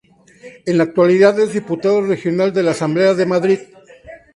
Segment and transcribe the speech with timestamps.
[0.65, 3.59] En la actualidad es diputado regional en la Asamblea de Madrid.